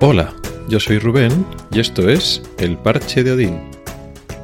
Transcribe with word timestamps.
Hola, 0.00 0.32
yo 0.68 0.78
soy 0.78 1.00
Rubén 1.00 1.44
y 1.72 1.80
esto 1.80 2.08
es 2.08 2.40
El 2.56 2.78
Parche 2.78 3.24
de 3.24 3.32
Odín, 3.32 3.58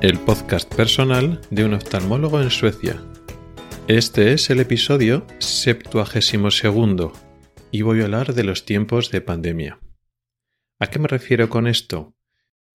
el 0.01 0.19
podcast 0.19 0.75
personal 0.75 1.41
de 1.53 1.65
un 1.65 1.75
oftalmólogo 1.75 2.43
en 2.43 2.51
Suecia. 2.51 3.01
Este 3.87 4.33
es 4.33 4.51
el 4.51 4.59
episodio 4.59 5.25
72 5.39 6.63
y 7.71 7.83
voy 7.83 8.01
a 8.01 8.05
hablar 8.05 8.35
de 8.35 8.43
los 8.43 8.65
tiempos 8.65 9.13
de 9.13 9.21
pandemia. 9.21 9.79
¿A 10.81 10.89
qué 10.89 10.99
me 10.99 11.07
refiero 11.07 11.49
con 11.49 11.69
esto? 11.69 12.17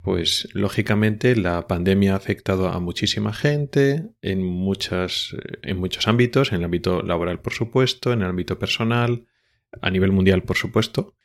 Pues 0.02 0.48
lógicamente 0.54 1.36
la 1.36 1.68
pandemia 1.68 2.14
ha 2.14 2.16
afectado 2.18 2.70
a 2.70 2.80
muchísima 2.80 3.34
gente 3.34 4.06
en, 4.22 4.40
en 4.40 5.78
muchos 5.78 6.08
ámbitos, 6.08 6.54
en 6.54 6.60
el 6.60 6.64
ámbito 6.64 7.02
laboral 7.02 7.42
por 7.42 7.52
supuesto, 7.52 8.14
en 8.14 8.22
el 8.22 8.30
ámbito 8.30 8.58
personal, 8.58 9.26
a 9.82 9.90
nivel 9.90 10.14
mundial 10.14 10.44
por 10.44 10.56
supuesto, 10.56 11.18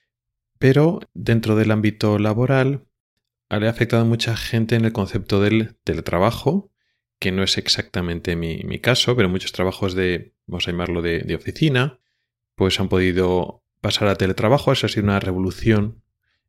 pero 0.65 0.99
dentro 1.13 1.57
del 1.57 1.71
ámbito 1.71 2.19
laboral 2.19 2.87
ha 3.51 3.57
afectado 3.57 4.01
a 4.01 4.07
mucha 4.07 4.35
gente 4.35 4.77
en 4.77 4.87
el 4.87 4.95
concepto 4.95 5.43
del 5.43 5.77
teletrabajo, 5.85 6.73
que 7.19 7.33
no 7.33 7.43
es 7.43 7.59
exactamente 7.59 8.35
mi, 8.35 8.79
caso, 8.79 9.15
pero 9.15 9.29
muchos 9.29 9.53
trabajos 9.53 9.93
de, 9.93 10.33
vamos 10.47 10.67
a 10.67 10.71
llamarlo 10.71 11.03
de, 11.03 11.19
de 11.19 11.35
oficina, 11.35 12.01
pues 12.55 12.81
han 12.81 12.89
podido 12.89 13.63
pasar 13.83 14.09
a 14.09 14.15
teletrabajo. 14.15 14.73
Eso 14.73 14.87
ha 14.87 14.89
sido 14.89 15.05
una 15.05 15.21
revolución 15.21 16.03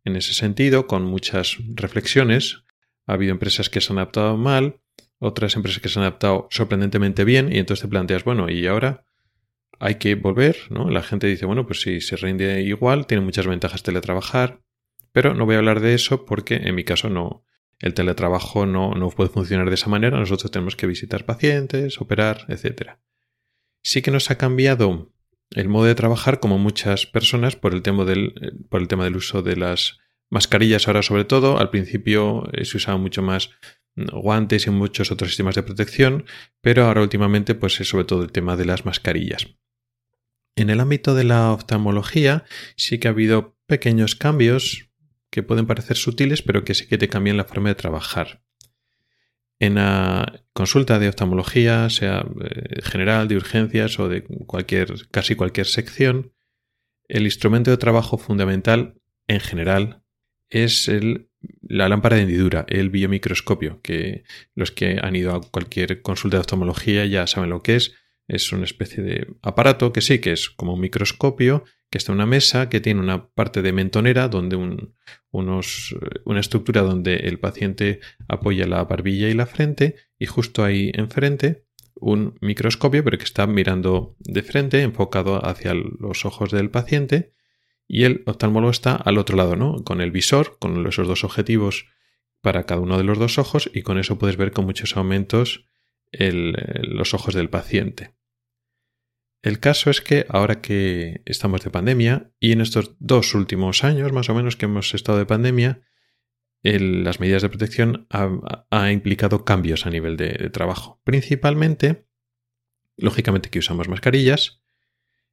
en 0.05 0.15
ese 0.15 0.33
sentido, 0.33 0.87
con 0.87 1.03
muchas 1.03 1.57
reflexiones. 1.73 2.63
Ha 3.07 3.15
habido 3.15 3.33
empresas 3.33 3.69
que 3.69 3.81
se 3.81 3.91
han 3.91 3.99
adaptado 3.99 4.37
mal, 4.37 4.79
otras 5.19 5.57
empresas 5.57 5.81
que 5.81 5.89
se 5.89 5.99
han 5.99 6.03
adaptado 6.03 6.47
sorprendentemente 6.51 7.25
bien, 7.25 7.51
y 7.51 7.57
entonces 7.57 7.81
te 7.81 7.89
planteas, 7.89 8.23
bueno, 8.23 8.49
¿y 8.49 8.65
ahora 8.65 9.04
hay 9.85 9.95
que 9.95 10.15
volver? 10.15 10.57
¿no? 10.71 10.89
La 10.89 11.03
gente 11.03 11.27
dice, 11.27 11.45
bueno, 11.45 11.67
pues 11.67 11.81
si 11.81 12.01
se 12.01 12.15
rinde 12.15 12.61
igual, 12.63 13.05
tiene 13.05 13.23
muchas 13.23 13.45
ventajas 13.45 13.83
teletrabajar, 13.83 14.61
pero 15.11 15.35
no 15.35 15.45
voy 15.45 15.55
a 15.55 15.59
hablar 15.59 15.79
de 15.79 15.93
eso 15.93 16.25
porque 16.25 16.55
en 16.55 16.73
mi 16.73 16.83
caso 16.83 17.09
no, 17.09 17.45
el 17.79 17.93
teletrabajo 17.93 18.65
no, 18.65 18.95
no 18.95 19.09
puede 19.09 19.29
funcionar 19.29 19.69
de 19.69 19.75
esa 19.75 19.89
manera, 19.89 20.17
nosotros 20.17 20.49
tenemos 20.49 20.75
que 20.75 20.87
visitar 20.87 21.25
pacientes, 21.25 22.01
operar, 22.01 22.45
etc. 22.47 22.93
Sí 23.83 24.01
que 24.01 24.09
nos 24.09 24.31
ha 24.31 24.39
cambiado 24.39 25.13
el 25.51 25.69
modo 25.69 25.85
de 25.85 25.93
trabajar 25.93 26.39
como 26.39 26.57
muchas 26.57 27.05
personas 27.05 27.55
por 27.55 27.75
el 27.75 27.83
tema 27.83 28.05
del, 28.05 29.15
uso 29.15 29.43
de 29.43 29.55
las 29.55 29.99
mascarillas 30.31 30.87
ahora 30.87 31.03
sobre 31.03 31.25
todo. 31.25 31.59
Al 31.59 31.69
principio 31.69 32.49
eh, 32.53 32.65
se 32.65 32.77
usaban 32.77 33.01
mucho 33.01 33.21
más 33.21 33.51
guantes 33.95 34.65
y 34.65 34.71
muchos 34.71 35.11
otros 35.11 35.29
sistemas 35.29 35.53
de 35.53 35.63
protección, 35.63 36.25
pero 36.59 36.85
ahora 36.85 37.03
últimamente 37.03 37.53
pues 37.53 37.79
es 37.79 37.87
sobre 37.87 38.05
todo 38.05 38.23
el 38.23 38.31
tema 38.31 38.57
de 38.57 38.65
las 38.65 38.83
mascarillas. 38.83 39.47
En 40.55 40.69
el 40.69 40.79
ámbito 40.79 41.15
de 41.15 41.25
la 41.25 41.51
oftalmología 41.51 42.45
sí 42.77 42.97
que 42.97 43.07
ha 43.07 43.11
habido 43.11 43.57
pequeños 43.67 44.15
cambios 44.15 44.89
que 45.29 45.43
pueden 45.43 45.67
parecer 45.67 45.97
sutiles, 45.97 46.41
pero 46.41 46.63
que 46.63 46.73
sí 46.73 46.87
que 46.87 46.97
te 46.97 47.09
cambian 47.09 47.37
la 47.37 47.43
forma 47.43 47.69
de 47.69 47.75
trabajar. 47.75 48.41
En 49.59 49.75
la 49.75 50.45
consulta 50.53 50.99
de 50.99 51.09
oftalmología, 51.09 51.89
sea 51.89 52.25
eh, 52.41 52.81
general, 52.83 53.27
de 53.27 53.37
urgencias 53.37 53.99
o 53.99 54.07
de 54.07 54.23
cualquier, 54.23 55.09
casi 55.11 55.35
cualquier 55.35 55.65
sección, 55.65 56.33
el 57.07 57.23
instrumento 57.23 57.71
de 57.71 57.77
trabajo 57.77 58.17
fundamental 58.17 59.01
en 59.27 59.39
general 59.39 60.03
es 60.49 60.87
el, 60.87 61.29
la 61.61 61.89
lámpara 61.89 62.15
de 62.15 62.23
hendidura, 62.23 62.65
el 62.67 62.89
biomicroscopio, 62.89 63.81
que 63.81 64.23
los 64.53 64.71
que 64.71 64.99
han 65.01 65.15
ido 65.15 65.33
a 65.35 65.41
cualquier 65.41 66.01
consulta 66.01 66.37
de 66.37 66.41
oftalmología 66.41 67.05
ya 67.05 67.27
saben 67.27 67.49
lo 67.49 67.61
que 67.61 67.75
es. 67.75 67.93
Es 68.27 68.51
una 68.51 68.63
especie 68.63 69.03
de 69.03 69.27
aparato 69.41 69.93
que 69.93 70.01
sí 70.01 70.19
que 70.19 70.31
es 70.31 70.49
como 70.49 70.73
un 70.73 70.79
microscopio, 70.81 71.63
que 71.89 71.97
está 71.97 72.11
en 72.11 72.17
una 72.17 72.25
mesa 72.25 72.69
que 72.69 72.81
tiene 72.81 72.99
una 72.99 73.27
parte 73.29 73.61
de 73.61 73.71
mentonera 73.71 74.27
donde 74.27 74.55
unos, 75.31 75.95
una 76.25 76.39
estructura 76.39 76.81
donde 76.81 77.15
el 77.15 77.39
paciente 77.39 77.99
apoya 78.27 78.67
la 78.67 78.83
barbilla 78.83 79.29
y 79.29 79.33
la 79.33 79.45
frente 79.45 79.95
y 80.17 80.25
justo 80.25 80.63
ahí 80.63 80.91
enfrente 80.95 81.65
un 81.95 82.37
microscopio 82.41 83.03
pero 83.03 83.17
que 83.17 83.23
está 83.23 83.47
mirando 83.47 84.15
de 84.19 84.43
frente 84.43 84.81
enfocado 84.81 85.45
hacia 85.45 85.73
los 85.73 86.25
ojos 86.25 86.51
del 86.51 86.69
paciente 86.69 87.33
y 87.87 88.03
el 88.03 88.23
oftalmólogo 88.25 88.71
está 88.71 88.95
al 88.95 89.17
otro 89.17 89.37
lado, 89.37 89.55
¿no? 89.55 89.83
Con 89.83 90.01
el 90.01 90.11
visor, 90.11 90.57
con 90.59 90.85
esos 90.87 91.07
dos 91.07 91.23
objetivos 91.23 91.85
para 92.41 92.65
cada 92.65 92.81
uno 92.81 92.97
de 92.97 93.03
los 93.03 93.19
dos 93.19 93.37
ojos 93.37 93.69
y 93.73 93.83
con 93.83 93.99
eso 93.99 94.17
puedes 94.17 94.37
ver 94.37 94.51
con 94.51 94.65
muchos 94.65 94.97
aumentos 94.97 95.67
los 96.11 97.13
ojos 97.13 97.33
del 97.33 97.49
paciente. 97.49 98.14
El 99.45 99.59
caso 99.59 99.91
es 99.91 100.01
que 100.01 100.25
ahora 100.27 100.59
que 100.59 101.21
estamos 101.25 101.63
de 101.63 101.69
pandemia 101.69 102.31
y 102.39 102.51
en 102.51 102.61
estos 102.61 102.95
dos 102.97 103.35
últimos 103.35 103.83
años 103.83 104.11
más 104.11 104.27
o 104.27 104.33
menos 104.33 104.55
que 104.55 104.65
hemos 104.65 104.95
estado 104.95 105.19
de 105.19 105.27
pandemia, 105.27 105.83
las 106.63 107.19
medidas 107.19 107.43
de 107.43 107.49
protección 107.49 108.07
ha, 108.09 108.91
implicado 108.91 109.45
cambios 109.45 109.85
a 109.85 109.91
nivel 109.91 110.17
de, 110.17 110.49
trabajo. 110.49 110.99
Principalmente, 111.03 112.07
lógicamente 112.97 113.51
que 113.51 113.59
usamos 113.59 113.87
mascarillas. 113.87 114.63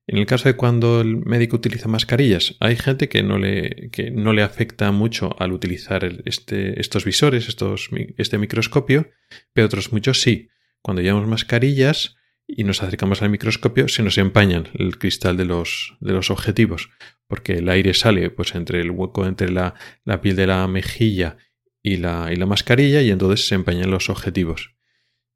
En 0.06 0.18
el 0.18 0.26
caso 0.26 0.46
de 0.46 0.56
cuando 0.56 1.00
el 1.00 1.16
médico 1.16 1.56
utiliza 1.56 1.88
mascarillas, 1.88 2.56
hay 2.60 2.76
gente 2.76 3.08
que 3.08 3.22
no 3.22 3.38
le, 3.38 3.88
que 3.92 4.10
no 4.10 4.34
le 4.34 4.42
afecta 4.42 4.92
mucho 4.92 5.34
al 5.40 5.52
utilizar 5.52 6.04
este, 6.26 6.78
estos 6.82 7.06
visores, 7.06 7.48
estos, 7.48 7.88
este 8.18 8.36
microscopio, 8.36 9.08
pero 9.54 9.68
otros 9.68 9.90
muchos 9.90 10.20
sí. 10.20 10.50
Cuando 10.82 11.00
llevamos 11.00 11.28
mascarillas, 11.28 12.18
y 12.54 12.64
nos 12.64 12.82
acercamos 12.82 13.22
al 13.22 13.30
microscopio, 13.30 13.88
se 13.88 14.02
nos 14.02 14.18
empañan 14.18 14.68
el 14.74 14.98
cristal 14.98 15.36
de 15.36 15.44
los, 15.44 15.96
de 16.00 16.12
los 16.12 16.30
objetivos, 16.30 16.90
porque 17.26 17.54
el 17.54 17.68
aire 17.68 17.94
sale 17.94 18.30
pues 18.30 18.54
entre 18.54 18.80
el 18.80 18.90
hueco 18.90 19.26
entre 19.26 19.50
la, 19.50 19.74
la 20.04 20.20
piel 20.20 20.36
de 20.36 20.46
la 20.46 20.66
mejilla 20.68 21.38
y 21.82 21.96
la, 21.96 22.28
y 22.32 22.36
la 22.36 22.46
mascarilla 22.46 23.00
y 23.00 23.10
entonces 23.10 23.46
se 23.46 23.54
empañan 23.54 23.90
los 23.90 24.10
objetivos. 24.10 24.74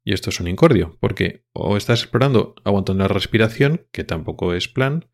Y 0.03 0.13
esto 0.13 0.29
es 0.29 0.39
un 0.39 0.47
incordio, 0.47 0.97
porque 1.01 1.43
o 1.51 1.75
estás 1.75 2.01
explorando 2.01 2.55
aguantando 2.63 3.03
la 3.03 3.09
respiración, 3.09 3.87
que 3.91 4.03
tampoco 4.03 4.53
es 4.53 4.69
plan, 4.69 5.09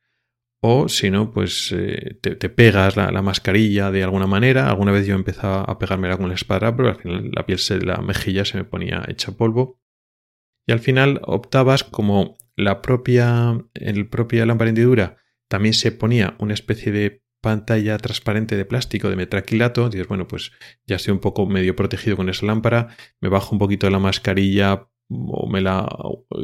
o 0.62 0.88
si 0.88 1.10
no, 1.10 1.32
pues 1.32 1.74
eh, 1.76 2.20
te, 2.22 2.50
pegas 2.50 2.96
la, 2.96 3.22
mascarilla 3.22 3.92
de 3.92 4.04
alguna 4.04 4.28
manera. 4.28 4.70
Alguna 4.70 4.94
vez 4.94 5.06
yo 5.06 5.14
empezaba 5.14 5.64
a 5.64 5.78
pegarme 5.78 6.16
con 6.16 6.30
la 6.30 6.36
espada, 6.36 6.74
pero 6.74 6.88
al 6.88 6.96
final 6.96 7.32
la 7.34 7.46
piel, 7.46 7.60
de 7.68 7.86
la 7.86 7.98
mejilla 7.98 8.46
se 8.46 8.58
me 8.58 8.64
ponía 8.64 9.04
hecha 9.10 9.34
polvo 9.34 9.83
y 10.66 10.72
al 10.72 10.80
final 10.80 11.22
optabas 11.24 11.84
como 11.84 12.38
la 12.56 12.82
propia, 12.82 13.58
el 13.74 14.10
propia 14.10 14.46
lámpara 14.46 14.70
hendidura 14.70 15.18
también 15.48 15.74
se 15.74 15.92
ponía 15.92 16.36
una 16.40 16.54
especie 16.54 16.92
de 16.92 17.24
pantalla 17.42 17.98
transparente 17.98 18.56
de 18.56 18.66
plástico 18.66 19.10
de 19.10 19.18
metraquilato, 19.18 19.90
dices, 19.90 20.08
bueno, 20.08 20.28
pues 20.28 20.52
ya 20.88 20.96
estoy 20.96 21.12
un 21.12 21.20
poco 21.20 21.46
medio 21.46 21.76
protegido 21.76 22.16
con 22.16 22.30
esa 22.30 22.46
lámpara, 22.46 22.96
me 23.20 23.30
bajo 23.30 23.52
un 23.52 23.60
poquito 23.60 23.90
la 23.90 24.00
mascarilla 24.00 24.88
o 25.10 25.48
me 25.48 25.62
la 25.62 25.88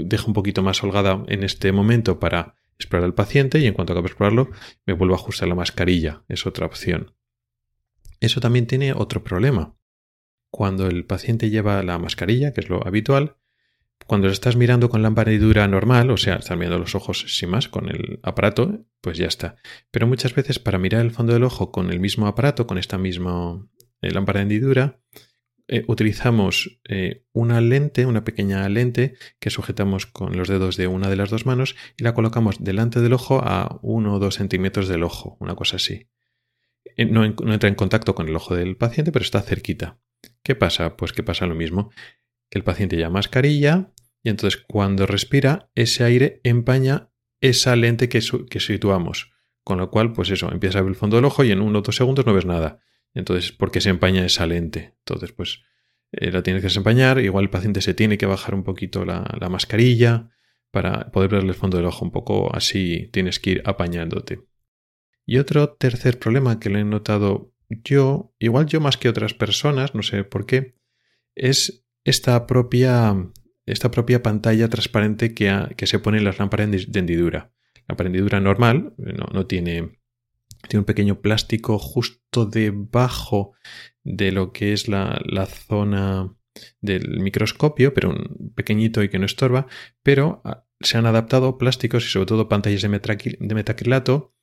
dejo 0.06 0.28
un 0.28 0.34
poquito 0.34 0.62
más 0.62 0.84
holgada 0.84 1.24
en 1.28 1.44
este 1.44 1.72
momento 1.72 2.19
para 2.19 2.56
explorar 2.78 3.06
al 3.06 3.13
paciente 3.13 3.59
y 3.59 3.66
en 3.66 3.74
cuanto 3.74 3.94
acabe 3.94 4.03
de 4.03 4.09
explorarlo 4.09 4.50
me 4.85 4.94
vuelvo 4.94 5.16
a 5.16 5.18
ajustar 5.18 5.47
la 5.47 5.56
mascarilla, 5.56 6.24
es 6.28 6.46
otra 6.46 6.66
opción. 6.66 7.16
Eso 8.19 8.41
también 8.41 8.68
tiene 8.68 8.94
otro 8.94 9.24
problema. 9.24 9.78
Cuando 10.52 10.88
el 10.88 11.06
paciente 11.06 11.50
lleva 11.50 11.81
la 11.84 11.97
mascarilla, 11.97 12.53
que 12.53 12.59
es 12.59 12.69
lo 12.69 12.85
habitual, 12.85 13.38
cuando 14.08 14.28
estás 14.30 14.56
mirando 14.56 14.90
con 14.90 15.02
lámpara 15.02 15.32
dura 15.38 15.68
normal, 15.68 16.10
o 16.12 16.18
sea, 16.18 16.36
estás 16.36 16.58
mirando 16.58 16.80
los 16.80 16.96
ojos 16.96 17.26
sin 17.28 17.50
más 17.50 17.70
con 17.70 17.90
el 17.90 18.20
aparato, 18.24 18.86
pues 19.02 19.18
ya 19.18 19.28
está. 19.28 19.56
Pero 19.92 20.08
muchas 20.08 20.34
veces 20.34 20.60
para 20.60 20.80
mirar 20.80 21.02
el 21.02 21.12
fondo 21.12 21.34
del 21.34 21.44
ojo 21.44 21.72
con 21.72 21.92
el 21.92 22.00
mismo 22.00 22.28
aparato, 22.28 22.66
con 22.66 22.78
esta 22.78 22.98
misma 22.98 23.68
eh, 24.02 24.12
lámpara 24.12 24.40
de 24.40 24.44
hendidura, 24.44 25.00
eh, 25.68 25.84
utilizamos 25.88 26.79
eh, 26.90 27.26
una 27.32 27.62
lente, 27.62 28.08
una 28.08 28.23
pequeña 28.23 28.68
lente 28.70 29.16
que 29.40 29.52
sujetamos 29.52 30.08
con 30.08 30.35
los 30.35 30.47
dedos 30.47 30.78
de 30.78 30.88
una 30.88 31.09
de 31.09 31.16
las 31.16 31.29
dos 31.29 31.46
manos 31.46 31.76
y 31.96 32.03
la 32.03 32.16
colocamos 32.16 32.64
delante 32.64 33.02
del 33.02 33.14
ojo 33.14 33.41
a 33.44 33.79
uno 33.84 34.16
o 34.16 34.20
dos 34.20 34.35
centímetros 34.35 34.88
del 34.88 35.03
ojo, 35.03 35.38
una 35.40 35.56
cosa 35.56 35.76
así. 35.76 36.09
No, 36.97 37.23
entra 37.23 37.70
en 37.70 37.76
contacto 37.76 38.16
con 38.16 38.28
el 38.28 38.35
ojo 38.35 38.56
del 38.56 38.76
paciente, 38.76 39.12
pero 39.12 39.23
está 39.23 39.41
cerquita. 39.41 40.00
¿Qué 40.41 40.56
pasa? 40.56 40.97
Pues 40.97 41.14
que 41.14 41.22
pasa 41.22 41.46
lo 41.46 41.56
mismo 41.56 41.91
que 42.50 42.58
el 42.58 42.64
paciente 42.64 42.96
lleva 42.96 43.09
mascarilla 43.09 43.91
y 44.24 44.30
entonces 44.30 44.64
cuando 44.68 45.06
respira 45.06 45.70
ese 45.76 46.04
aire 46.04 46.42
empaña 46.44 47.12
esa 47.42 47.76
lente 47.76 48.10
que, 48.10 48.22
situamos. 48.22 49.32
Con 49.64 49.78
lo 49.78 49.90
cual, 49.92 50.14
pues 50.14 50.30
eso, 50.30 50.52
empieza 50.52 50.80
a 50.80 50.82
ver 50.82 50.90
el 50.90 50.96
fondo 50.96 51.16
del 51.16 51.26
ojo 51.26 51.44
y 51.44 51.52
en 51.52 51.62
uno 51.62 51.80
o 51.80 51.82
dos 51.82 51.96
segundos 51.96 52.26
no 52.26 52.34
ves 52.34 52.46
nada. 52.46 52.80
Entonces, 53.14 53.52
¿por 53.52 53.72
qué 53.72 53.82
se 53.82 53.90
empaña 53.90 54.26
esa 54.26 54.46
lente? 54.46 54.96
Entonces, 55.00 55.32
pues 55.32 55.62
eh, 56.12 56.32
la 56.32 56.44
tienes 56.44 56.62
que 56.62 56.68
desempañar. 56.68 57.20
Igual 57.20 57.46
el 57.46 57.50
paciente 57.50 57.82
se 57.82 57.94
tiene 57.94 58.18
que 58.18 58.26
bajar 58.26 58.56
un 58.56 58.64
poquito 58.64 59.06
la, 59.06 59.26
la 59.40 59.50
mascarilla 59.50 60.30
para 60.72 61.12
poder 61.12 61.30
verle 61.30 61.50
el 61.50 61.56
fondo 61.56 61.78
del 61.78 61.86
ojo 61.86 62.04
un 62.04 62.12
poco 62.12 62.54
así. 62.54 63.10
Tienes 63.14 63.40
que 63.40 63.52
ir 63.52 63.62
apañándote. 63.66 64.42
Y 65.26 65.38
otro 65.38 65.70
tercer 65.76 66.20
problema 66.20 66.60
que 66.60 66.70
le 66.70 66.80
he 66.80 66.84
notado 66.84 67.54
yo, 67.70 68.34
igual 68.40 68.66
yo 68.66 68.82
más 68.82 68.98
que 68.98 69.10
otras 69.10 69.34
personas, 69.34 69.94
no 69.94 70.02
sé 70.02 70.24
por 70.24 70.46
qué, 70.46 70.76
es 71.36 71.86
esta 72.04 72.48
propia, 72.48 73.16
esta 73.72 73.92
propia 73.92 74.24
pantalla 74.24 74.68
transparente 74.70 75.34
que, 75.34 75.76
que, 75.78 75.88
se 75.88 76.00
pone 76.00 76.18
en 76.18 76.24
las 76.24 76.40
lámparas 76.40 76.70
de 76.72 77.00
hendidura. 77.00 77.52
La 77.88 78.06
hendidura 78.06 78.40
normal 78.40 78.94
no, 78.98 79.26
no, 79.34 79.46
tiene, 79.48 80.00
tiene 80.68 80.80
un 80.80 80.86
pequeño 80.86 81.22
plástico 81.22 81.80
justo 81.80 82.46
debajo 82.46 83.54
de 84.04 84.32
lo 84.32 84.52
que 84.52 84.74
es 84.74 84.88
la, 84.88 85.20
zona 85.46 86.36
del 86.82 87.20
microscopio, 87.20 87.94
pero 87.94 88.10
un 88.10 88.54
pequeñito 88.56 89.04
y 89.04 89.10
que 89.10 89.20
no 89.20 89.26
estorba, 89.26 89.68
pero 90.04 90.42
ah, 90.46 90.66
se 90.82 90.98
han 90.98 91.06
adaptado 91.06 91.58
plásticos 91.58 92.06
y 92.06 92.10
sobre 92.10 92.26
todo 92.26 92.50
pantallas 92.50 92.82
de, 92.82 92.90
metacrilato, 93.54 94.36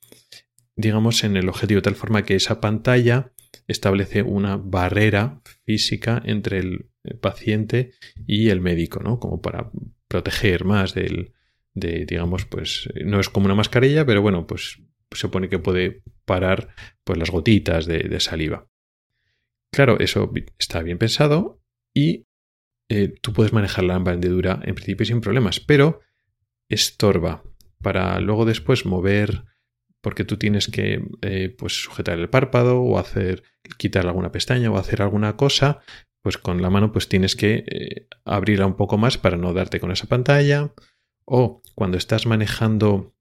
digamos, 0.75 1.23
en 1.23 1.37
el 1.37 1.49
objetivo, 1.49 1.77
de 1.77 1.83
tal 1.83 1.95
forma 1.95 2.23
que 2.23 2.35
esa 2.35 2.59
pantalla 2.59 3.33
establece 3.67 4.21
una 4.21 4.57
barrera 4.57 5.41
física 5.65 6.21
entre 6.25 6.59
el 6.59 6.89
paciente 7.21 7.91
y 8.25 8.49
el 8.49 8.61
médico, 8.61 9.01
¿no? 9.01 9.19
Como 9.19 9.41
para 9.41 9.71
proteger 10.07 10.63
más 10.65 10.93
del, 10.93 11.33
de, 11.73 12.05
digamos, 12.05 12.45
pues 12.45 12.89
no 13.03 13.19
es 13.19 13.29
como 13.29 13.45
una 13.45 13.55
mascarilla, 13.55 14.05
pero 14.05 14.21
bueno, 14.21 14.47
pues 14.47 14.81
se 15.11 15.17
supone 15.17 15.49
que 15.49 15.59
puede 15.59 16.03
parar 16.25 16.69
pues 17.03 17.17
las 17.17 17.29
gotitas 17.29 17.85
de, 17.85 18.19
saliva. 18.19 18.67
Claro, 19.71 19.99
eso 19.99 20.31
está 20.57 20.81
bien 20.81 20.97
pensado 20.97 21.61
y 21.93 22.25
eh, 22.89 23.13
tú 23.21 23.33
puedes 23.33 23.53
manejar 23.53 23.83
la 23.83 23.95
hendidura 23.97 24.59
en 24.63 24.75
principio 24.75 25.05
sin 25.05 25.21
problemas, 25.21 25.59
pero 25.59 26.01
estorba 26.69 27.43
para 27.81 28.19
luego 28.19 28.45
después 28.45 28.85
mover 28.85 29.43
porque 30.07 30.23
tú 30.23 30.37
tienes 30.37 30.69
que 30.69 31.03
eh, 31.21 31.53
pues 31.57 31.83
sujetar 31.83 32.17
el 32.17 32.29
párpado 32.29 32.79
o 32.81 32.97
hacer 32.97 33.43
quitar 33.77 34.07
alguna 34.07 34.31
pestaña 34.31 34.71
o 34.71 34.77
hacer 34.77 35.01
alguna 35.01 35.35
cosa 35.35 35.81
pues 36.21 36.37
con 36.37 36.61
la 36.61 36.69
mano 36.69 36.93
pues 36.93 37.09
tienes 37.09 37.35
que 37.35 37.65
eh, 37.67 38.07
abrirla 38.23 38.65
un 38.65 38.77
poco 38.77 38.97
más 38.97 39.17
para 39.17 39.35
no 39.35 39.51
darte 39.51 39.81
con 39.81 39.91
esa 39.91 40.07
pantalla 40.07 40.73
o 41.25 41.61
cuando 41.75 41.97
estás 41.97 42.25
manejando 42.25 43.17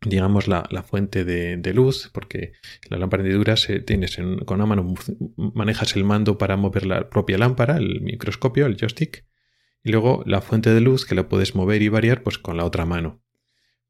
digamos, 0.00 0.48
la, 0.48 0.64
fuente 0.82 1.24
de, 1.24 1.72
luz, 1.72 2.10
porque 2.12 2.52
la 2.90 2.98
lámpara 2.98 3.22
hendidura 3.22 3.56
se, 3.56 3.78
tienes 3.78 4.18
con 4.44 4.56
una 4.56 4.66
mano 4.66 4.92
manejas 5.36 5.94
el 5.94 6.02
mando 6.02 6.36
para 6.36 6.56
mover 6.56 6.84
la 6.84 7.08
propia 7.08 7.38
lámpara, 7.38 7.76
el 7.76 8.00
microscopio, 8.00 8.66
el 8.66 8.76
joystick, 8.76 9.24
y 9.84 9.92
luego 9.92 10.24
la 10.26 10.40
fuente 10.40 10.74
de 10.74 10.80
luz 10.80 11.06
que 11.06 11.14
la 11.14 11.28
puedes 11.28 11.54
mover 11.54 11.80
y 11.80 11.88
variar 11.88 12.24
pues 12.24 12.38
con 12.38 12.56
la 12.56 12.64
otra 12.64 12.84
mano. 12.86 13.23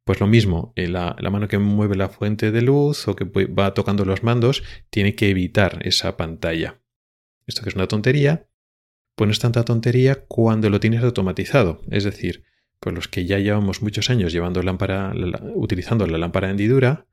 Pues 0.04 0.20
lo 0.20 0.26
mismo, 0.26 0.74
eh, 0.76 0.86
la, 0.86 1.16
mano 1.30 1.48
que 1.48 1.58
mueve 1.58 1.96
la 1.96 2.10
fuente 2.10 2.52
de 2.52 2.60
luz 2.60 3.08
o 3.08 3.16
que 3.16 3.24
va 3.24 3.72
tocando 3.72 4.04
los 4.04 4.22
mandos 4.22 4.62
tiene 4.90 5.14
que 5.14 5.30
evitar 5.30 5.78
esa 5.86 6.18
pantalla. 6.18 6.82
Esto 7.46 7.62
que 7.62 7.70
es 7.70 7.74
una 7.74 7.88
tontería, 7.88 8.46
pues 9.16 9.28
no 9.28 9.32
es 9.32 9.38
tanta 9.38 9.64
tontería 9.64 10.26
cuando 10.26 10.68
lo 10.68 10.78
tienes 10.78 11.02
automatizado. 11.02 11.80
Es 11.90 12.04
decir, 12.04 12.44
con 12.80 12.94
los 12.94 13.08
que 13.08 13.24
ya 13.24 13.38
llevamos 13.38 13.80
muchos 13.80 14.10
años 14.10 14.32
llevando 14.32 14.62
lámpara, 14.62 15.14
utilizando 15.54 16.06
la 16.06 16.18
lámpara 16.18 16.48
de 16.48 16.52
hendidura, 16.52 17.06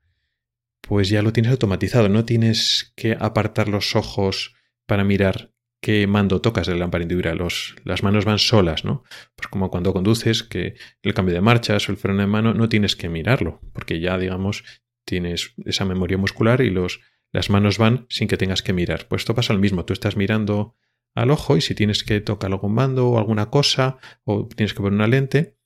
pues 0.82 1.08
ya 1.08 1.22
lo 1.22 1.32
tienes 1.32 1.52
automatizado. 1.52 2.10
No 2.10 2.26
tienes 2.26 2.92
que 2.94 3.16
apartar 3.18 3.68
los 3.68 3.96
ojos 3.96 4.54
para 4.84 5.02
mirar 5.02 5.52
qué 5.82 6.06
mando 6.06 6.40
tocas 6.40 6.68
de 6.68 6.76
la 6.76 6.88
hendidura. 6.90 7.34
Los, 7.34 7.74
las 7.84 8.02
manos 8.02 8.24
van 8.24 8.38
solas, 8.38 8.84
¿no? 8.84 9.02
Pues 9.34 9.48
como 9.48 9.68
cuando 9.68 9.92
conduces, 9.92 10.44
que 10.44 10.76
el 11.02 11.12
cambio 11.12 11.34
de 11.34 11.40
marchas 11.42 11.88
o 11.88 11.92
el 11.92 11.98
freno 11.98 12.20
de 12.20 12.28
mano 12.28 12.54
no 12.54 12.68
tienes 12.68 12.96
que 12.96 13.08
mirarlo, 13.08 13.60
porque 13.72 14.00
ya, 14.00 14.16
digamos, 14.16 14.64
tienes 15.04 15.54
esa 15.66 15.84
memoria 15.84 16.16
muscular 16.16 16.60
y 16.60 16.70
los, 16.70 17.00
las 17.32 17.50
manos 17.50 17.78
van 17.78 18.06
sin 18.08 18.28
que 18.28 18.36
tengas 18.36 18.62
que 18.62 18.72
mirar. 18.72 19.08
Pues 19.08 19.22
esto 19.22 19.34
pasa 19.34 19.52
lo 19.52 19.58
mismo. 19.58 19.84
Tú 19.84 19.92
estás 19.92 20.16
mirando 20.16 20.76
al 21.16 21.32
ojo 21.32 21.56
y 21.56 21.60
si 21.60 21.74
tienes 21.74 22.04
que 22.04 22.20
tocar 22.20 22.52
algún 22.52 22.74
mando 22.74 23.08
o 23.08 23.18
alguna 23.18 23.50
cosa 23.50 23.98
o 24.22 24.46
tienes 24.46 24.74
que 24.74 24.80
poner 24.80 24.94
una 24.94 25.08
lente, 25.08 25.58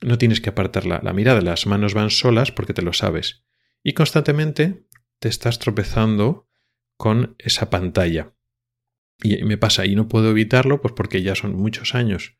no 0.00 0.16
tienes 0.16 0.40
que 0.40 0.50
apartar 0.50 0.86
la, 0.86 1.12
mirada, 1.12 1.40
las 1.40 1.66
manos 1.66 1.92
van 1.92 2.10
solas 2.10 2.52
porque 2.52 2.72
te 2.72 2.82
lo 2.82 2.92
sabes. 2.92 3.44
Y 3.82 3.94
constantemente 3.94 4.86
te 5.18 5.28
estás 5.28 5.58
tropezando 5.58 6.48
con 6.96 7.34
esa 7.38 7.68
pantalla. 7.68 8.35
Y 9.22 9.42
me 9.44 9.56
pasa, 9.56 9.86
y 9.86 9.96
no 9.96 10.08
puedo 10.08 10.30
evitarlo, 10.30 10.80
pues 10.80 10.94
porque 10.94 11.22
ya 11.22 11.34
son 11.34 11.54
muchos 11.54 11.94
años 11.94 12.36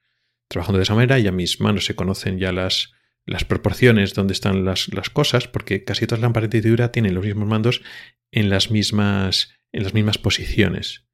trabajando 0.49 0.79
de 0.79 0.85
esa 0.85 0.95
manera, 0.95 1.19
ya 1.19 1.33
mis 1.33 1.61
manos 1.61 1.87
se 1.87 1.97
conocen 1.97 2.39
ya 2.39 2.53
las, 2.53 2.93
las 3.25 3.45
proporciones 3.45 4.15
donde 4.15 4.33
están 4.33 4.65
las, 4.65 4.93
las, 4.93 5.11
cosas, 5.11 5.49
porque 5.49 5.85
casi 5.85 6.07
todas 6.07 6.21
las 6.21 6.29
lámparas 6.29 6.51
de 6.51 6.89
tienen 6.89 7.15
los 7.15 7.25
mismos 7.25 7.49
mandos 7.49 7.83
en 8.31 8.51
las 8.51 8.71
mismas, 8.71 9.51
en 9.73 9.83
las 9.83 9.95
mismas 9.95 10.19
posiciones. 10.19 11.07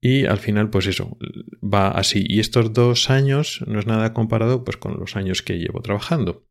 Y 0.00 0.26
al 0.26 0.38
final, 0.38 0.70
pues 0.70 0.86
eso, 0.86 1.18
va 1.62 1.88
así. 1.88 2.24
Y 2.28 2.38
estos 2.38 2.72
dos 2.72 3.10
años 3.10 3.64
no 3.66 3.80
es 3.80 3.86
nada 3.86 4.12
comparado 4.12 4.62
pues, 4.62 4.76
con 4.76 5.00
los 5.00 5.16
años 5.16 5.42
que 5.42 5.58
llevo 5.58 5.80
trabajando. 5.80 6.46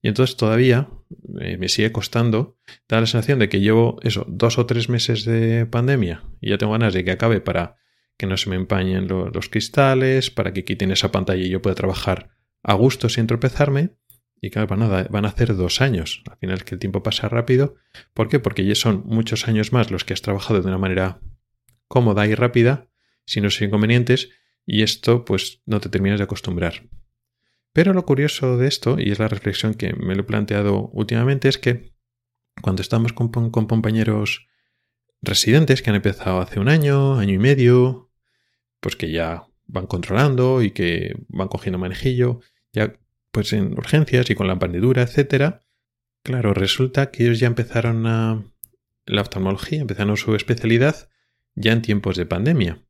Y 0.00 0.08
entonces 0.08 0.36
todavía 0.36 0.88
eh, 1.40 1.58
me 1.58 1.68
sigue 1.68 1.92
costando, 1.92 2.58
da 2.88 3.00
la 3.00 3.06
sensación 3.06 3.38
de 3.38 3.48
que 3.48 3.60
llevo 3.60 3.98
eso, 4.02 4.24
dos 4.28 4.58
o 4.58 4.66
tres 4.66 4.88
meses 4.88 5.24
de 5.24 5.66
pandemia 5.66 6.24
y 6.42 6.50
ya 6.50 6.58
tengo 6.58 6.72
ganas 6.72 6.92
de 6.92 7.04
que 7.04 7.12
acabe 7.12 7.40
para 7.40 7.76
que 8.18 8.26
no 8.26 8.36
se 8.36 8.50
me 8.50 8.56
empañen 8.56 9.08
los 9.08 9.48
cristales, 9.48 10.30
para 10.30 10.52
que 10.52 10.64
quiten 10.64 10.90
esa 10.90 11.10
pantalla 11.10 11.42
y 11.42 11.48
yo 11.48 11.62
pueda 11.62 11.74
trabajar 11.74 12.30
a 12.62 12.74
gusto 12.74 13.08
sin 13.08 13.26
tropezarme. 13.26 13.96
Y 14.40 14.50
claro, 14.50 14.68
para 14.68 14.80
nada, 14.80 15.06
van 15.08 15.24
a 15.24 15.28
hacer 15.28 15.56
dos 15.56 15.80
años. 15.80 16.22
Al 16.28 16.36
final 16.36 16.64
que 16.64 16.74
el 16.74 16.80
tiempo 16.80 17.02
pasa 17.02 17.28
rápido. 17.28 17.76
¿Por 18.12 18.28
qué? 18.28 18.40
Porque 18.40 18.64
ya 18.64 18.74
son 18.74 19.04
muchos 19.06 19.48
años 19.48 19.72
más 19.72 19.90
los 19.90 20.04
que 20.04 20.12
has 20.12 20.20
trabajado 20.20 20.60
de 20.60 20.68
una 20.68 20.78
manera 20.78 21.20
cómoda 21.86 22.26
y 22.26 22.34
rápida, 22.34 22.88
sin 23.24 23.44
los 23.44 23.60
inconvenientes, 23.62 24.30
y 24.66 24.82
esto 24.82 25.24
pues 25.24 25.62
no 25.64 25.80
te 25.80 25.88
terminas 25.88 26.18
de 26.18 26.24
acostumbrar. 26.24 26.88
Pero 27.72 27.92
lo 27.92 28.04
curioso 28.04 28.58
de 28.58 28.66
esto, 28.66 28.96
y 28.98 29.10
es 29.10 29.18
la 29.18 29.28
reflexión 29.28 29.74
que 29.74 29.94
me 29.94 30.14
lo 30.14 30.22
he 30.22 30.24
planteado 30.24 30.90
últimamente, 30.92 31.48
es 31.48 31.58
que 31.58 31.92
cuando 32.60 32.82
estamos 32.82 33.12
con, 33.12 33.30
compañeros 33.30 34.46
residentes 35.22 35.82
que 35.82 35.90
han 35.90 35.96
empezado 35.96 36.40
hace 36.40 36.60
un 36.60 36.68
año, 36.68 37.16
año 37.16 37.34
y 37.34 37.38
medio, 37.38 38.10
pues 38.80 38.96
que 38.96 39.10
ya 39.10 39.46
van 39.66 39.86
controlando 39.86 40.62
y 40.62 40.72
que 40.72 41.16
van 41.28 41.48
cogiendo 41.48 41.78
manejillo, 41.78 42.40
ya 42.72 42.92
pues 43.30 43.52
en 43.52 43.72
urgencias 43.72 44.28
y 44.28 44.34
con 44.34 44.46
la 44.46 44.58
pandidura, 44.58 45.02
etcétera, 45.02 45.62
claro, 46.22 46.52
resulta 46.52 47.10
que 47.10 47.24
ellos 47.24 47.40
ya 47.40 47.46
empezaron 47.46 48.06
a 48.06 48.44
la 49.06 49.20
oftalmología, 49.22 49.80
empezaron 49.80 50.16
su 50.16 50.34
especialidad 50.34 51.08
ya 51.54 51.72
en 51.72 51.82
tiempos 51.82 52.16
de 52.16 52.26
pandemia. 52.26 52.82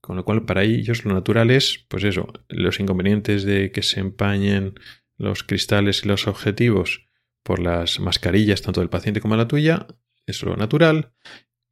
Con 0.00 0.16
lo 0.16 0.24
cual, 0.24 0.44
para 0.44 0.62
ellos 0.62 1.04
lo 1.04 1.14
natural 1.14 1.50
es, 1.50 1.84
pues 1.88 2.04
eso, 2.04 2.32
los 2.48 2.78
inconvenientes 2.78 3.44
de 3.44 3.72
que 3.72 3.82
se 3.82 4.00
empañen 4.00 4.74
los 5.16 5.42
cristales 5.42 6.04
y 6.04 6.08
los 6.08 6.28
objetivos 6.28 7.08
por 7.42 7.60
las 7.60 7.98
mascarillas, 8.00 8.62
tanto 8.62 8.80
del 8.80 8.90
paciente 8.90 9.20
como 9.20 9.36
la 9.36 9.48
tuya, 9.48 9.86
es 10.26 10.42
lo 10.42 10.56
natural. 10.56 11.12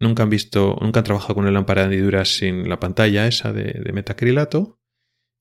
Nunca 0.01 0.25
han 0.25 0.31
visto, 0.31 0.77
nunca 0.81 1.01
han 1.01 1.05
trabajado 1.05 1.35
con 1.35 1.45
una 1.45 1.53
lámpara 1.53 1.83
de 1.83 1.95
hendidura 1.95 2.25
sin 2.25 2.69
la 2.69 2.81
pantalla 2.81 3.27
esa 3.27 3.53
de, 3.53 3.91
metacrilato 3.93 4.81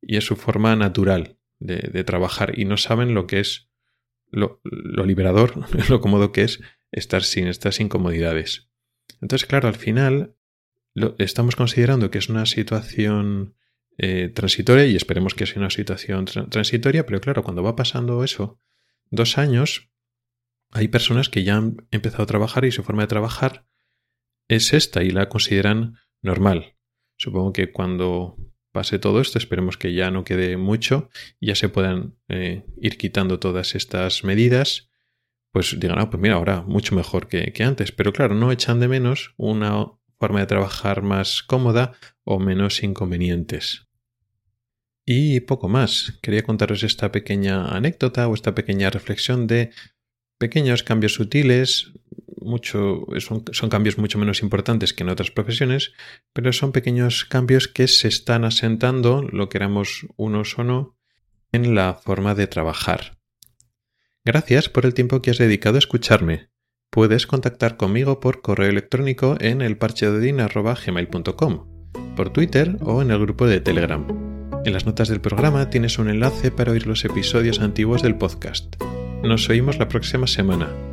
y 0.02 0.18
es 0.18 0.26
su 0.26 0.36
forma 0.36 0.76
natural 0.76 1.40
de, 1.60 2.04
trabajar 2.04 2.58
y 2.60 2.66
no 2.66 2.78
saben 2.78 3.14
lo 3.14 3.26
que 3.26 3.40
es 3.40 3.70
lo, 4.30 4.62
lo 4.64 5.06
liberador, 5.06 5.66
lo 5.90 6.02
cómodo 6.02 6.32
que 6.32 6.44
es 6.44 6.62
estar 6.92 7.24
sin 7.24 7.48
estas 7.48 7.80
incomodidades. 7.80 8.70
Entonces, 9.22 9.48
claro, 9.48 9.68
al 9.68 9.76
final 9.76 10.36
lo, 10.94 11.16
estamos 11.18 11.56
considerando 11.56 12.12
que 12.12 12.20
es 12.20 12.30
una 12.30 12.46
situación 12.46 13.56
eh, 13.98 14.30
transitoria 14.30 14.86
y 14.86 14.96
esperemos 14.96 15.34
que 15.34 15.46
sea 15.46 15.60
una 15.60 15.70
situación 15.70 16.26
transitoria, 16.26 17.06
pero 17.06 17.22
claro, 17.22 17.44
cuando 17.44 17.64
va 17.64 17.76
pasando 17.76 18.24
eso, 18.24 18.60
dos 19.10 19.38
años, 19.38 19.92
hay 20.72 20.88
personas 20.88 21.30
que 21.30 21.44
ya 21.44 21.58
han 21.58 21.88
empezado 21.92 22.24
a 22.24 22.28
trabajar 22.28 22.66
y 22.66 22.72
su 22.72 22.84
forma 22.84 23.04
de 23.04 23.08
trabajar 23.08 23.68
es 24.56 24.74
esta 24.74 25.04
y 25.04 25.12
la 25.12 25.30
consideran 25.30 25.96
normal. 26.22 26.76
Supongo 27.18 27.54
que 27.54 27.72
cuando 27.72 28.38
pase 28.72 29.00
todo 29.00 29.22
esto, 29.22 29.38
esperemos 29.38 29.78
que 29.78 29.94
ya 29.94 30.12
no 30.12 30.24
quede 30.24 30.58
mucho 30.58 31.10
ya 31.40 31.56
se 31.56 31.70
puedan 31.70 32.18
eh, 32.28 32.66
ir 32.82 32.98
quitando 32.98 33.40
todas 33.40 33.76
estas 33.76 34.24
medidas, 34.24 34.90
pues 35.52 35.80
digan, 35.80 36.00
ah, 36.00 36.10
pues 36.10 36.22
mira, 36.22 36.36
ahora 36.36 36.64
mucho 36.64 36.96
mejor 36.96 37.28
que, 37.28 37.54
que 37.54 37.64
antes. 37.64 37.92
Pero 37.92 38.12
claro, 38.12 38.34
no 38.34 38.52
echan 38.52 38.80
de 38.80 38.88
menos 38.88 39.36
una 39.38 39.86
forma 40.20 40.40
de 40.40 40.48
trabajar 40.48 41.04
más 41.04 41.44
cómoda 41.44 41.94
o 42.24 42.40
menos 42.40 42.82
inconvenientes. 42.82 43.88
Y 45.06 45.42
poco 45.42 45.68
más. 45.70 46.18
Quería 46.22 46.44
contaros 46.44 46.82
esta 46.84 47.12
pequeña 47.12 47.68
anécdota 47.68 48.28
o 48.28 48.34
esta 48.34 48.56
pequeña 48.56 48.90
reflexión 48.90 49.48
de 49.48 49.72
pequeños 50.40 50.84
cambios 50.84 51.14
sutiles. 51.14 51.92
Son, 53.20 53.70
cambios 53.70 53.98
mucho 53.98 54.20
menos 54.20 54.42
importantes 54.42 54.94
que 54.94 55.04
en 55.04 55.10
otras 55.10 55.32
profesiones, 55.32 55.94
pero 56.34 56.54
son 56.54 56.72
pequeños 56.72 57.26
cambios 57.26 57.68
que 57.68 57.88
se 57.88 58.08
están 58.08 58.46
asentando, 58.46 59.22
lo 59.22 59.50
queramos 59.50 60.08
unos 60.16 60.58
o 60.58 60.64
no, 60.64 60.98
en 61.52 61.76
la 61.76 61.94
forma 61.94 62.36
de 62.36 62.48
trabajar. 62.48 63.18
Gracias 64.26 64.70
por 64.70 64.86
el 64.86 64.94
tiempo 64.94 65.22
que 65.22 65.32
has 65.32 65.38
dedicado 65.38 65.76
a 65.76 65.80
escucharme. 65.80 66.50
Puedes 66.90 67.28
contactar 67.28 67.76
conmigo 67.76 68.20
por 68.20 68.42
correo 68.42 68.70
electrónico 68.70 69.36
en 69.40 69.62
elparcheodin.gmail.com, 69.62 71.92
por 72.16 72.30
Twitter 72.32 72.78
o 72.82 73.02
en 73.02 73.12
el 73.12 73.20
grupo 73.20 73.48
de 73.48 73.62
Telegram. 73.62 74.06
En 74.66 74.74
las 74.74 74.86
notas 74.86 75.10
del 75.10 75.20
programa 75.20 75.70
tienes 75.70 76.00
un 76.00 76.10
enlace 76.10 76.52
para 76.52 76.72
oír 76.72 76.88
los 76.88 77.04
episodios 77.04 77.60
antiguos 77.60 78.02
del 78.02 78.18
podcast. 78.18 78.76
Nos 79.22 79.50
oímos 79.50 79.78
la 79.78 79.90
próxima 79.90 80.28
semana. 80.28 80.93